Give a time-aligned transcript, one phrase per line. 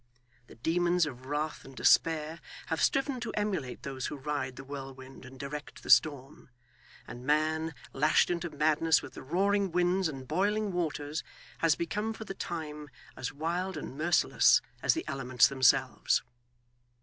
[0.47, 5.25] The demons of wrath and despair have striven to emulate those who ride the whirlwind
[5.25, 6.49] and direct the storm;
[7.07, 11.23] and man, lashed into madness with the roaring winds and boiling waters,
[11.59, 16.23] has become for the time as wild and merciless as the elements themselves.